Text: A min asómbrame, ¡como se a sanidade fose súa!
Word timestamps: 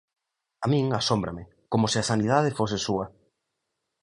A 0.63 0.65
min 0.71 0.85
asómbrame, 0.99 1.43
¡como 1.71 1.85
se 1.91 1.97
a 1.99 2.07
sanidade 2.11 2.55
fose 2.59 2.77
súa! 2.85 3.05